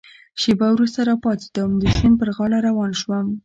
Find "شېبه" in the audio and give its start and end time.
0.41-0.67